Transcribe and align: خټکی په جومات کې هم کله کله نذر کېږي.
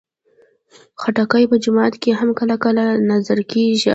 خټکی 1.01 1.43
په 1.51 1.55
جومات 1.63 1.93
کې 2.01 2.11
هم 2.19 2.29
کله 2.39 2.55
کله 2.63 2.83
نذر 3.09 3.39
کېږي. 3.51 3.89